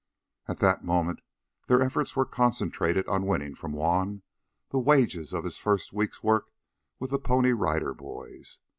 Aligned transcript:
At 0.47 0.57
that 0.61 0.83
moment 0.83 1.19
their 1.67 1.79
efforts 1.83 2.15
were 2.15 2.25
concentrated 2.25 3.07
on 3.07 3.27
winning 3.27 3.53
from 3.53 3.73
Juan 3.73 4.23
the 4.69 4.79
wages 4.79 5.31
of 5.31 5.43
his 5.43 5.59
first 5.59 5.93
week's 5.93 6.23
work 6.23 6.47
with 6.97 7.11
the 7.11 7.19
Pony 7.19 7.51
Rider 7.51 7.93
Boys. 7.93 8.61